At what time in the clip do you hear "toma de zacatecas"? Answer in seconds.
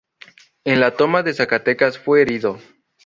0.97-1.99